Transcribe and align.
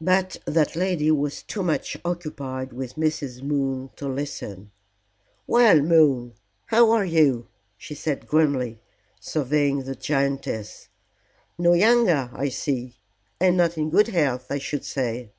But 0.00 0.38
that 0.46 0.74
lady 0.74 1.10
was 1.10 1.42
too 1.42 1.62
much 1.62 1.98
occupied 2.06 2.72
with 2.72 2.94
Mrs. 2.96 3.42
Moon 3.42 3.90
to 3.96 4.08
listen. 4.08 4.70
"Well, 5.46 5.82
Moon, 5.82 6.32
how 6.68 6.90
are 6.90 7.04
you?" 7.04 7.48
she 7.76 7.94
said 7.94 8.26
grimly, 8.26 8.80
surveying 9.20 9.82
the 9.84 9.94
giantess. 9.94 10.88
"No 11.58 11.74
younger, 11.74 12.30
I 12.32 12.48
see, 12.48 12.96
and 13.38 13.54
not 13.58 13.76
in 13.76 13.90
good 13.90 14.08
health, 14.08 14.46
I 14.48 14.56
should 14.56 14.86
say." 14.86 15.32